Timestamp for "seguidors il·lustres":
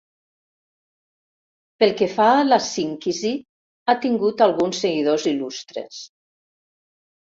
4.89-6.07